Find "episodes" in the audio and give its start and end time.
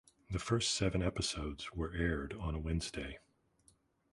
1.03-1.71